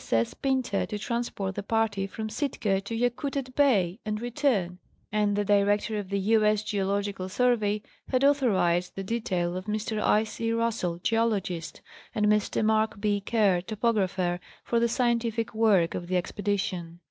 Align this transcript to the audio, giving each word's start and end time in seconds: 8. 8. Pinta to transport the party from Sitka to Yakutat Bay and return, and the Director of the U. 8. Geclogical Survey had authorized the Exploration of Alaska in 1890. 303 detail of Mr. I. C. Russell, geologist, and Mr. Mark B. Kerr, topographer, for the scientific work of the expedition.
8. 0.01 0.13
8. 0.13 0.33
Pinta 0.41 0.87
to 0.87 0.97
transport 0.97 1.53
the 1.53 1.61
party 1.61 2.07
from 2.07 2.27
Sitka 2.27 2.81
to 2.81 2.95
Yakutat 2.97 3.53
Bay 3.53 3.99
and 4.03 4.19
return, 4.19 4.79
and 5.11 5.35
the 5.35 5.45
Director 5.45 5.99
of 5.99 6.09
the 6.09 6.17
U. 6.17 6.43
8. 6.43 6.55
Geclogical 6.65 7.29
Survey 7.29 7.83
had 8.09 8.23
authorized 8.23 8.95
the 8.95 9.01
Exploration 9.01 9.05
of 9.55 9.67
Alaska 9.67 9.93
in 9.93 9.93
1890. 9.93 9.93
303 9.93 9.93
detail 9.93 9.97
of 10.01 10.01
Mr. 10.01 10.01
I. 10.01 10.23
C. 10.23 10.51
Russell, 10.53 10.97
geologist, 11.03 11.81
and 12.15 12.25
Mr. 12.25 12.65
Mark 12.65 12.99
B. 12.99 13.21
Kerr, 13.23 13.61
topographer, 13.61 14.39
for 14.63 14.79
the 14.79 14.87
scientific 14.89 15.53
work 15.53 15.93
of 15.93 16.07
the 16.07 16.17
expedition. 16.17 16.99